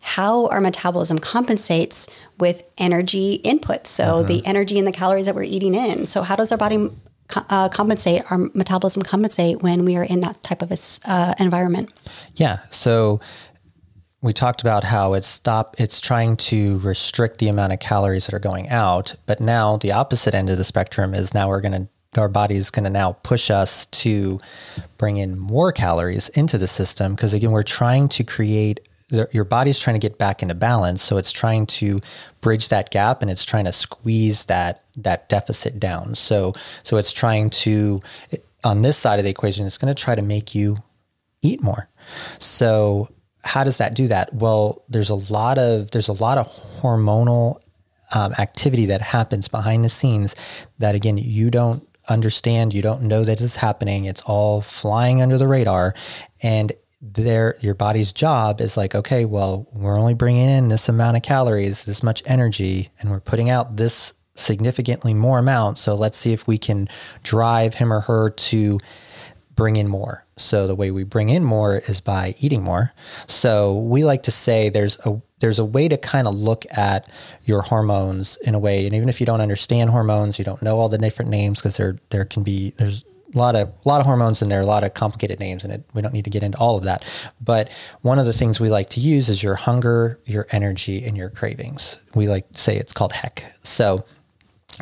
[0.00, 2.08] how our metabolism compensates
[2.38, 3.86] with energy input.
[3.86, 4.22] So uh-huh.
[4.24, 6.06] the energy and the calories that we're eating in.
[6.06, 6.88] So how does our body
[7.36, 11.92] uh, compensate, our metabolism compensate when we are in that type of a, uh, environment?
[12.34, 12.60] Yeah.
[12.70, 13.20] So
[14.22, 18.34] we talked about how it's stop it's trying to restrict the amount of calories that
[18.34, 21.72] are going out but now the opposite end of the spectrum is now we're going
[21.72, 21.88] to
[22.20, 24.40] our body is going to now push us to
[24.98, 29.78] bring in more calories into the system because again we're trying to create your body's
[29.78, 32.00] trying to get back into balance so it's trying to
[32.40, 36.14] bridge that gap and it's trying to squeeze that that deficit down.
[36.14, 38.00] So so it's trying to
[38.64, 40.76] on this side of the equation it's going to try to make you
[41.42, 41.88] eat more.
[42.38, 43.08] So
[43.42, 44.32] how does that do that?
[44.32, 46.46] Well there's a lot of there's a lot of
[46.80, 47.60] hormonal
[48.14, 50.34] um, activity that happens behind the scenes
[50.78, 54.04] that again you don't understand you don't know that it's happening.
[54.04, 55.94] It's all flying under the radar.
[56.42, 61.16] And their your body's job is like okay well we're only bringing in this amount
[61.16, 65.78] of calories this much energy and we're putting out this significantly more amount.
[65.78, 66.88] So let's see if we can
[67.22, 68.78] drive him or her to
[69.54, 70.24] bring in more.
[70.36, 72.92] So the way we bring in more is by eating more.
[73.26, 77.10] So we like to say there's a there's a way to kind of look at
[77.44, 78.86] your hormones in a way.
[78.86, 81.76] And even if you don't understand hormones you don't know all the different names because
[81.76, 84.66] there there can be there's a lot of a lot of hormones in there, a
[84.66, 85.84] lot of complicated names it.
[85.94, 87.04] We don't need to get into all of that.
[87.40, 87.70] But
[88.02, 91.30] one of the things we like to use is your hunger, your energy, and your
[91.30, 91.98] cravings.
[92.14, 93.54] We like to say it's called heck.
[93.62, 94.04] So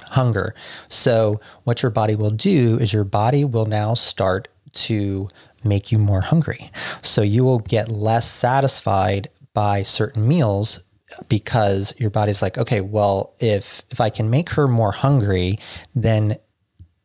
[0.06, 0.54] hunger.
[0.88, 5.28] So what your body will do is your body will now start to
[5.64, 6.70] make you more hungry.
[7.02, 10.80] So you will get less satisfied by certain meals
[11.28, 15.56] because your body's like, okay, well, if if I can make her more hungry,
[15.94, 16.36] then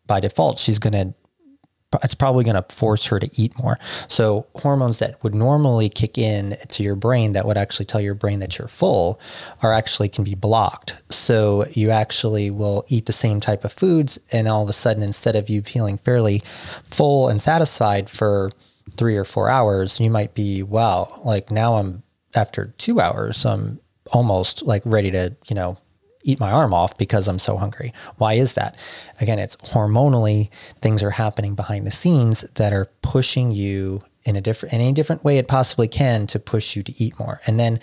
[0.05, 1.13] by default she's going to
[2.03, 3.77] it's probably going to force her to eat more.
[4.07, 8.15] So hormones that would normally kick in to your brain that would actually tell your
[8.15, 9.19] brain that you're full
[9.61, 11.01] are actually can be blocked.
[11.09, 15.03] So you actually will eat the same type of foods and all of a sudden
[15.03, 16.41] instead of you feeling fairly
[16.85, 18.51] full and satisfied for
[18.97, 22.03] 3 or 4 hours, you might be wow, like now I'm
[22.35, 23.79] after 2 hours I'm
[24.11, 25.77] almost like ready to, you know,
[26.23, 27.93] eat my arm off because I'm so hungry.
[28.17, 28.75] Why is that?
[29.21, 30.49] Again, it's hormonally
[30.81, 34.93] things are happening behind the scenes that are pushing you in a different in any
[34.93, 37.41] different way it possibly can to push you to eat more.
[37.45, 37.79] And then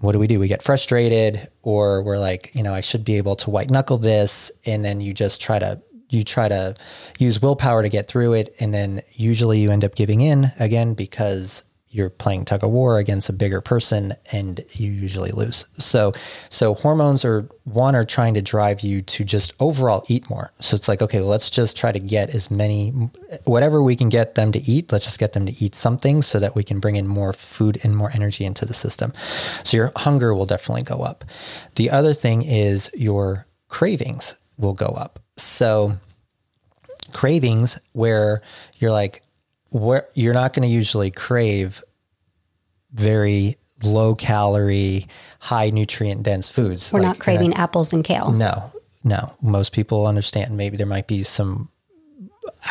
[0.00, 0.40] what do we do?
[0.40, 3.98] We get frustrated or we're like, you know, I should be able to white knuckle
[3.98, 6.74] this and then you just try to you try to
[7.18, 10.92] use willpower to get through it and then usually you end up giving in again
[10.92, 15.66] because you're playing tug of war against a bigger person and you usually lose.
[15.76, 16.12] So
[16.48, 20.52] so hormones are one are trying to drive you to just overall eat more.
[20.58, 22.90] So it's like okay, well, let's just try to get as many
[23.44, 26.38] whatever we can get them to eat, let's just get them to eat something so
[26.38, 29.12] that we can bring in more food and more energy into the system.
[29.62, 31.24] So your hunger will definitely go up.
[31.74, 35.18] The other thing is your cravings will go up.
[35.36, 35.98] So
[37.12, 38.40] cravings where
[38.78, 39.22] you're like
[39.72, 41.82] where you're not going to usually crave
[42.92, 45.06] very low calorie,
[45.40, 46.92] high nutrient dense foods.
[46.92, 48.30] We're like, not craving you know, apples and kale.
[48.32, 48.70] No,
[49.02, 49.34] no.
[49.40, 50.56] Most people understand.
[50.56, 51.68] Maybe there might be some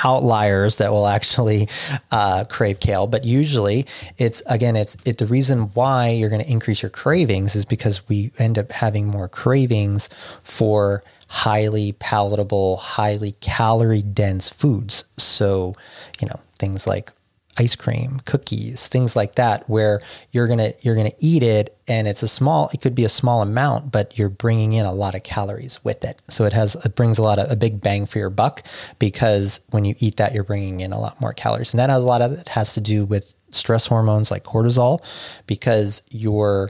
[0.06, 1.68] outliers that will actually
[2.12, 3.86] uh, crave kale, but usually
[4.18, 8.08] it's again it's it the reason why you're going to increase your cravings is because
[8.08, 10.08] we end up having more cravings
[10.44, 15.06] for highly palatable, highly calorie dense foods.
[15.15, 15.74] So,
[16.20, 17.10] you know, things like
[17.58, 22.22] ice cream, cookies, things like that, where you're gonna you're gonna eat it, and it's
[22.22, 22.70] a small.
[22.74, 26.04] It could be a small amount, but you're bringing in a lot of calories with
[26.04, 26.22] it.
[26.28, 28.67] So it has it brings a lot of a big bang for your buck
[29.00, 32.04] because when you eat that, you're bringing in a lot more calories, and that has
[32.04, 35.00] a lot of it has to do with stress hormones like cortisol,
[35.48, 36.70] because your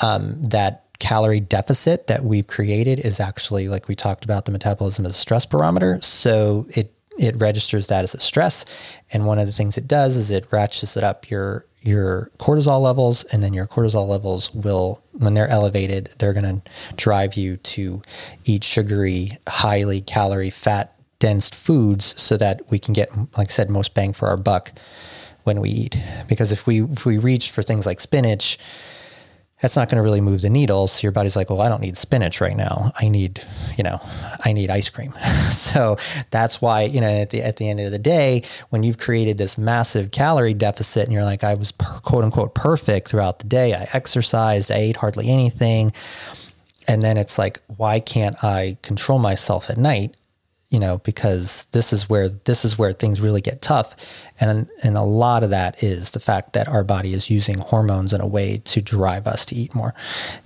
[0.00, 5.04] um, that calorie deficit that we've created is actually like we talked about the metabolism
[5.04, 8.64] as a stress barometer so it it registers that as a stress.
[9.12, 12.80] And one of the things it does is it ratchets it up your your cortisol
[12.80, 17.58] levels, and then your cortisol levels will, when they're elevated, they're going to drive you
[17.58, 18.02] to
[18.44, 23.70] eat sugary, highly calorie, fat dense foods, so that we can get, like I said,
[23.70, 24.72] most bang for our buck
[25.44, 25.96] when we eat.
[26.28, 28.58] Because if we if we reach for things like spinach
[29.60, 30.86] that's not going to really move the needle.
[30.86, 32.92] So your body's like, well, I don't need spinach right now.
[33.00, 33.42] I need,
[33.78, 34.00] you know,
[34.44, 35.12] I need ice cream.
[35.50, 35.96] so
[36.30, 39.38] that's why, you know, at the, at the end of the day, when you've created
[39.38, 43.46] this massive calorie deficit and you're like, I was per, quote unquote perfect throughout the
[43.46, 43.72] day.
[43.72, 45.92] I exercised, I ate hardly anything.
[46.86, 50.16] And then it's like, why can't I control myself at night?
[50.76, 53.96] You know, because this is where this is where things really get tough,
[54.38, 58.12] and and a lot of that is the fact that our body is using hormones
[58.12, 59.94] in a way to drive us to eat more,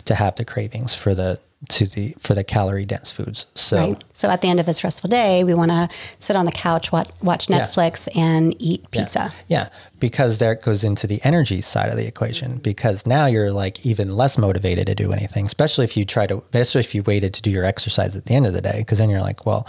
[0.05, 3.47] to have the cravings for the to the for the calorie dense foods.
[3.55, 4.05] So right.
[4.13, 6.91] so at the end of a stressful day, we want to sit on the couch,
[6.91, 8.23] watch, watch Netflix, yeah.
[8.23, 9.33] and eat pizza.
[9.47, 9.65] Yeah.
[9.65, 9.69] yeah,
[9.99, 12.59] because that goes into the energy side of the equation.
[12.59, 16.43] Because now you're like even less motivated to do anything, especially if you try to,
[16.55, 18.79] especially if you waited to do your exercise at the end of the day.
[18.79, 19.69] Because then you're like, well,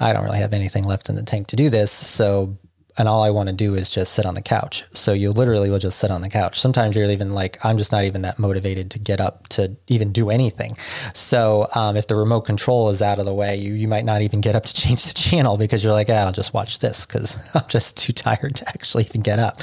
[0.00, 1.92] I don't really have anything left in the tank to do this.
[1.92, 2.56] So
[3.00, 4.84] and all I want to do is just sit on the couch.
[4.92, 6.60] So you literally will just sit on the couch.
[6.60, 10.12] Sometimes you're even like, I'm just not even that motivated to get up to even
[10.12, 10.76] do anything.
[11.14, 14.20] So um, if the remote control is out of the way, you, you might not
[14.20, 17.06] even get up to change the channel because you're like, ah, I'll just watch this
[17.06, 19.62] because I'm just too tired to actually even get up.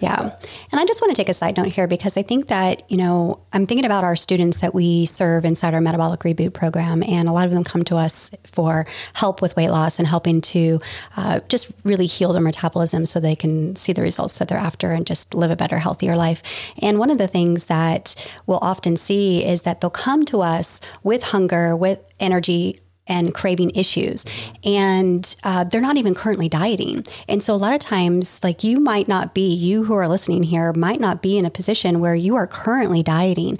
[0.00, 0.34] Yeah.
[0.72, 2.96] And I just want to take a side note here because I think that, you
[2.96, 7.02] know, I'm thinking about our students that we serve inside our metabolic reboot program.
[7.02, 10.40] And a lot of them come to us for help with weight loss and helping
[10.40, 10.80] to
[11.18, 14.92] uh, just really heal their metabolism so they can see the results that they're after
[14.92, 16.42] and just live a better, healthier life.
[16.80, 18.14] And one of the things that
[18.46, 23.70] we'll often see is that they'll come to us with hunger, with energy and craving
[23.74, 24.24] issues.
[24.64, 27.04] And uh, they're not even currently dieting.
[27.26, 30.42] And so a lot of times, like you might not be, you who are listening
[30.42, 33.58] here might not be in a position where you are currently dieting,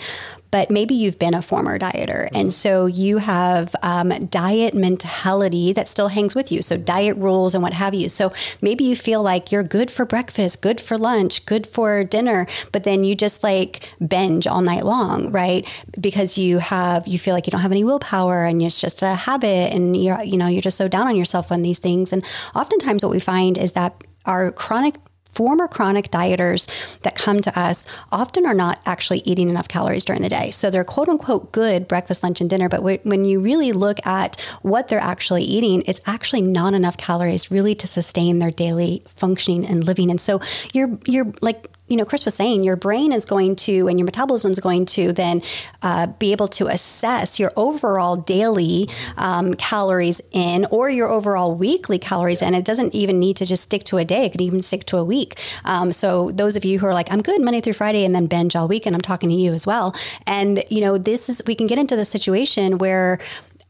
[0.51, 2.29] but maybe you've been a former dieter.
[2.35, 6.63] And so you have um, diet mentality that still hangs with you.
[6.63, 8.09] So diet rules and what have you.
[8.09, 8.33] So
[8.63, 12.85] maybe you feel like you're good for breakfast, good for lunch, good for dinner, but
[12.85, 15.69] then you just like binge all night long, right?
[16.01, 19.15] Because you have, you feel like you don't have any willpower and it's just a
[19.15, 22.13] habit and you're, you know, you're just so down on yourself on these things.
[22.13, 24.97] And oftentimes what we find is that our chronic
[25.29, 26.69] former chronic dieters
[27.01, 30.51] that come to us often are not actually eating enough calories during the day.
[30.51, 32.69] So they're quote unquote good breakfast, lunch, and dinner.
[32.69, 37.51] But when you really look at what they're actually eating, it's actually not enough calories
[37.51, 40.11] really to sustain their daily functioning and living.
[40.11, 40.41] And so
[40.73, 44.05] you're, you're like, you know, Chris was saying, your brain is going to, and your
[44.05, 45.43] metabolism is going to then
[45.83, 51.99] uh, be able to assess your overall daily um, calories in or your overall weekly
[51.99, 52.55] calories in.
[52.55, 54.99] It doesn't even need to just stick to a day, it could even stick to
[54.99, 55.41] a week.
[55.65, 58.27] Um, so, those of you who are like, I'm good Monday through Friday and then
[58.27, 59.95] binge all week, and I'm talking to you as well.
[60.27, 63.19] And, you know, this is, we can get into the situation where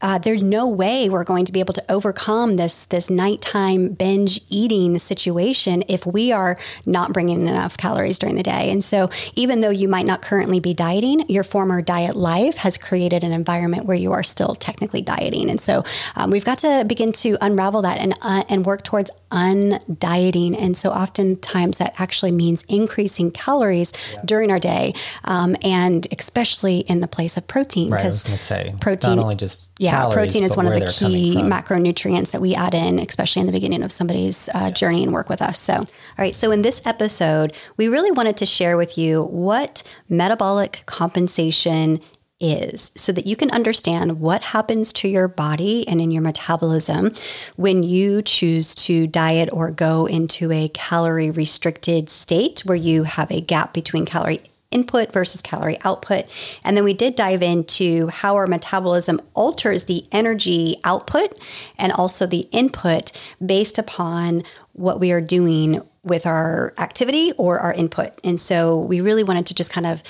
[0.01, 4.41] uh, there's no way we're going to be able to overcome this this nighttime binge
[4.49, 8.71] eating situation if we are not bringing in enough calories during the day.
[8.71, 12.77] And so, even though you might not currently be dieting, your former diet life has
[12.77, 15.49] created an environment where you are still technically dieting.
[15.49, 15.83] And so,
[16.15, 20.59] um, we've got to begin to unravel that and uh, and work towards undieting.
[20.59, 24.21] And so, oftentimes that actually means increasing calories yeah.
[24.25, 24.93] during our day,
[25.25, 27.91] um, and especially in the place of protein.
[27.91, 30.67] Right, I was going to say protein not only just yeah yeah, protein is one
[30.67, 34.51] of the key macronutrients that we add in, especially in the beginning of somebody's uh,
[34.55, 34.69] yeah.
[34.71, 35.59] journey and work with us.
[35.59, 36.35] So, all right.
[36.35, 41.99] So, in this episode, we really wanted to share with you what metabolic compensation
[42.39, 47.13] is so that you can understand what happens to your body and in your metabolism
[47.55, 53.29] when you choose to diet or go into a calorie restricted state where you have
[53.31, 54.39] a gap between calorie
[54.71, 56.25] input versus calorie output.
[56.63, 61.39] And then we did dive into how our metabolism alters the energy output
[61.77, 63.11] and also the input
[63.43, 68.13] based upon what we are doing with our activity or our input.
[68.23, 70.03] And so we really wanted to just kind of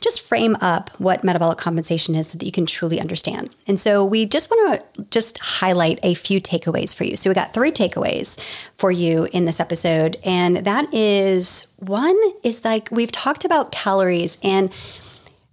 [0.00, 3.54] just frame up what metabolic compensation is so that you can truly understand.
[3.66, 7.16] And so we just want to just highlight a few takeaways for you.
[7.16, 8.40] So we got three takeaways
[8.76, 10.16] for you in this episode.
[10.24, 14.72] And that is one is like we've talked about calories and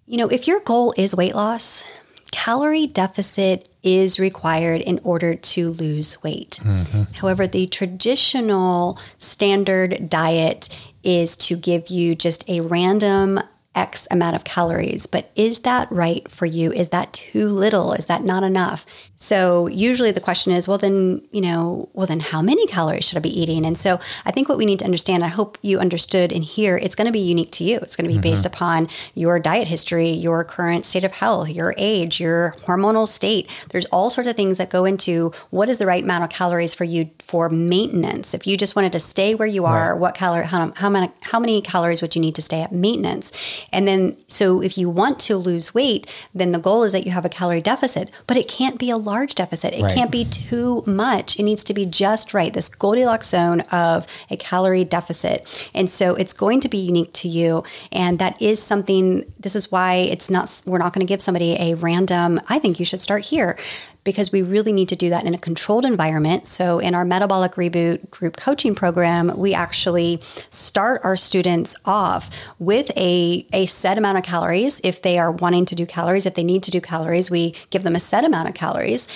[0.07, 1.83] you know, if your goal is weight loss,
[2.31, 6.59] calorie deficit is required in order to lose weight.
[6.61, 7.13] Mm-hmm.
[7.13, 10.69] However, the traditional standard diet
[11.03, 13.39] is to give you just a random
[13.75, 16.71] X amount of calories, but is that right for you?
[16.71, 17.93] Is that too little?
[17.93, 18.85] Is that not enough?
[19.25, 23.17] So usually the question is, well, then, you know, well, then how many calories should
[23.17, 23.65] I be eating?
[23.65, 26.77] And so I think what we need to understand, I hope you understood in here,
[26.77, 27.77] it's going to be unique to you.
[27.77, 28.35] It's going to be mm-hmm.
[28.35, 33.49] based upon your diet history, your current state of health, your age, your hormonal state.
[33.71, 36.75] There's all sorts of things that go into what is the right amount of calories
[36.75, 38.35] for you for maintenance.
[38.35, 39.99] If you just wanted to stay where you are, right.
[39.99, 43.31] what calorie, how, how many, how many calories would you need to stay at maintenance?
[43.73, 47.11] And then, so if you want to lose weight, then the goal is that you
[47.11, 49.73] have a calorie deficit, but it can't be a large deficit.
[49.73, 49.95] It right.
[49.95, 51.39] can't be too much.
[51.39, 52.53] It needs to be just right.
[52.53, 55.69] This Goldilocks zone of a calorie deficit.
[55.73, 57.63] And so it's going to be unique to you.
[57.91, 61.55] And that is something, this is why it's not, we're not going to give somebody
[61.59, 63.57] a random, I think you should start here
[64.05, 66.47] because we really need to do that in a controlled environment.
[66.47, 72.89] So, in our Metabolic Reboot group coaching program, we actually start our students off with
[72.95, 74.79] a, a set amount of calories.
[74.83, 77.83] If they are wanting to do calories, if they need to do calories, we give
[77.83, 79.09] them a set amount of calories.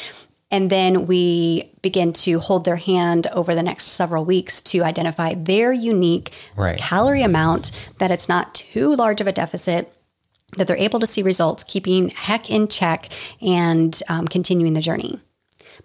[0.52, 5.36] And then we begin to hold their hand over the next several weeks to identify
[5.36, 6.80] their unique right.
[6.80, 9.94] calorie amount, that it's not too large of a deficit
[10.58, 15.20] that they're able to see results, keeping heck in check and um, continuing the journey.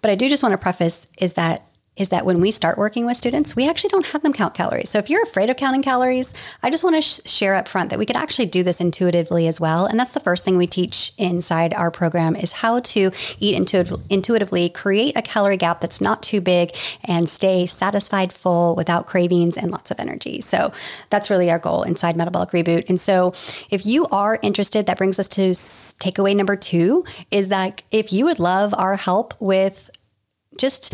[0.01, 1.67] But I do just want to preface is that
[1.97, 4.89] is that when we start working with students, we actually don't have them count calories.
[4.89, 7.89] So if you're afraid of counting calories, I just want to sh- share up front
[7.89, 9.85] that we could actually do this intuitively as well.
[9.85, 14.01] And that's the first thing we teach inside our program is how to eat intu-
[14.09, 19.57] intuitively, create a calorie gap that's not too big and stay satisfied, full without cravings
[19.57, 20.41] and lots of energy.
[20.41, 20.71] So
[21.09, 22.89] that's really our goal inside Metabolic Reboot.
[22.89, 23.33] And so
[23.69, 28.25] if you are interested, that brings us to takeaway number two is that if you
[28.25, 29.89] would love our help with
[30.57, 30.93] just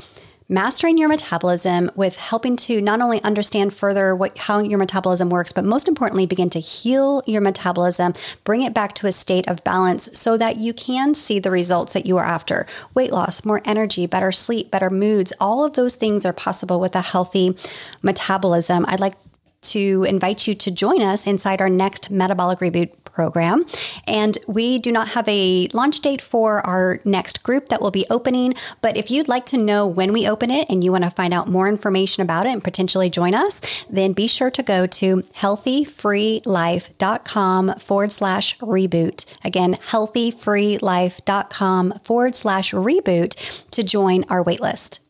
[0.52, 5.54] mastering your metabolism with helping to not only understand further what how your metabolism works
[5.54, 8.12] but most importantly begin to heal your metabolism
[8.44, 11.94] bring it back to a state of balance so that you can see the results
[11.94, 12.66] that you are after.
[12.94, 16.96] Weight loss more energy better sleep better moods all of those things are possible with
[16.96, 17.56] a healthy
[18.02, 18.86] metabolism.
[18.90, 19.16] I'd like
[19.62, 23.66] to invite you to join us inside our next metabolic reboot program.
[24.08, 28.06] And we do not have a launch date for our next group that will be
[28.10, 28.56] opening.
[28.82, 31.34] But if you'd like to know when we open it and you want to find
[31.34, 33.60] out more information about it and potentially join us,
[33.90, 39.26] then be sure to go to healthyfreelife.com forward slash reboot.
[39.44, 45.01] Again, healthyfreelife.com forward slash reboot to join our waitlist.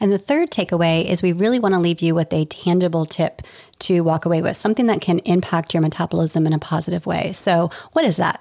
[0.00, 3.42] And the third takeaway is we really want to leave you with a tangible tip
[3.80, 7.32] to walk away with, something that can impact your metabolism in a positive way.
[7.32, 8.40] So, what is that?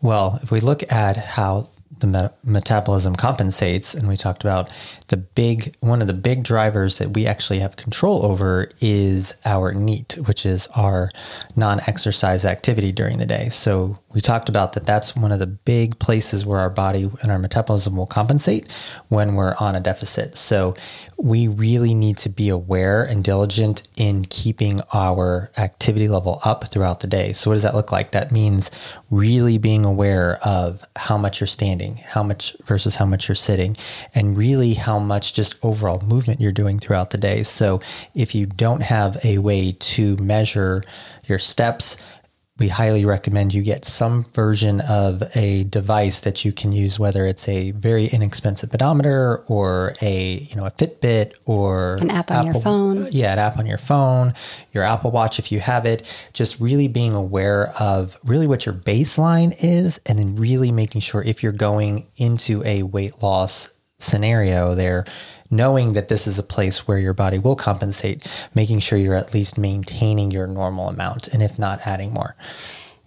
[0.00, 1.68] Well, if we look at how
[2.00, 4.72] the met- metabolism compensates, and we talked about
[5.08, 9.72] the big one of the big drivers that we actually have control over is our
[9.72, 11.10] NEAT, which is our
[11.56, 13.48] non-exercise activity during the day.
[13.48, 17.30] So we talked about that that's one of the big places where our body and
[17.30, 18.70] our metabolism will compensate
[19.08, 20.36] when we're on a deficit.
[20.36, 20.74] So
[21.18, 27.00] we really need to be aware and diligent in keeping our activity level up throughout
[27.00, 27.32] the day.
[27.32, 28.12] So, what does that look like?
[28.12, 28.70] That means
[29.10, 33.76] really being aware of how much you're standing, how much versus how much you're sitting,
[34.14, 37.42] and really how much just overall movement you're doing throughout the day.
[37.42, 37.80] So,
[38.14, 40.84] if you don't have a way to measure
[41.26, 41.96] your steps,
[42.58, 47.24] we highly recommend you get some version of a device that you can use, whether
[47.26, 52.36] it's a very inexpensive pedometer or a you know a Fitbit or an app on
[52.36, 53.08] Apple, your phone.
[53.12, 54.34] Yeah, an app on your phone,
[54.72, 56.28] your Apple Watch if you have it.
[56.32, 61.22] Just really being aware of really what your baseline is, and then really making sure
[61.22, 65.04] if you're going into a weight loss scenario there
[65.50, 69.34] knowing that this is a place where your body will compensate, making sure you're at
[69.34, 72.36] least maintaining your normal amount and if not adding more.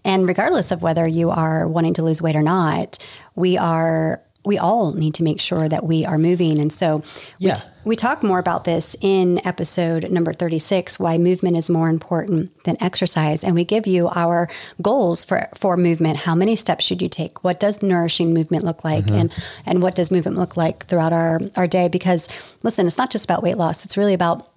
[0.04, 2.98] And regardless of whether you are wanting to lose weight or not,
[3.36, 6.60] we are we all need to make sure that we are moving.
[6.60, 6.98] And so
[7.39, 7.54] we, yeah.
[7.54, 12.64] t- we talk more about this in episode number 36 why movement is more important
[12.64, 13.44] than exercise.
[13.44, 14.50] And we give you our
[14.82, 16.18] goals for, for movement.
[16.18, 17.44] How many steps should you take?
[17.44, 19.06] What does nourishing movement look like?
[19.06, 19.16] Mm-hmm.
[19.16, 19.34] And,
[19.66, 21.88] and what does movement look like throughout our, our day?
[21.88, 22.28] Because
[22.64, 24.48] listen, it's not just about weight loss, it's really about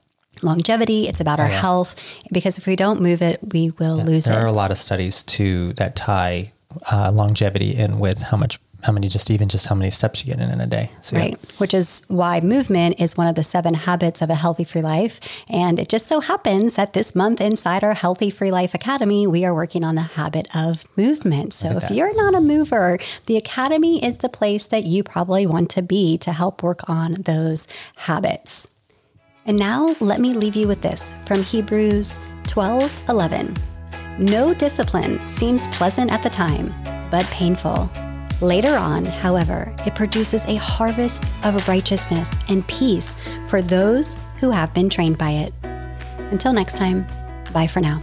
[0.42, 1.60] longevity it's about our yeah.
[1.60, 1.94] health
[2.32, 4.52] because if we don't move it we will yeah, lose there it there are a
[4.52, 6.50] lot of studies to that tie
[6.90, 10.32] uh, longevity in with how much how many just even just how many steps you
[10.32, 10.90] get in in a day.
[11.00, 11.30] So, right.
[11.30, 11.56] Yeah.
[11.56, 15.20] Which is why movement is one of the seven habits of a healthy free life.
[15.48, 19.44] And it just so happens that this month inside our Healthy Free Life Academy, we
[19.44, 21.54] are working on the habit of movement.
[21.54, 21.92] So if that.
[21.92, 26.18] you're not a mover, the Academy is the place that you probably want to be
[26.18, 27.66] to help work on those
[27.96, 28.68] habits.
[29.46, 33.56] And now let me leave you with this from Hebrews 12 11.
[34.18, 36.72] No discipline seems pleasant at the time,
[37.10, 37.90] but painful.
[38.44, 43.16] Later on, however, it produces a harvest of righteousness and peace
[43.48, 45.52] for those who have been trained by it.
[46.30, 47.06] Until next time,
[47.54, 48.02] bye for now.